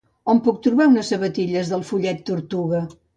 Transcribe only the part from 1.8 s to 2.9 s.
Follet Tortuga?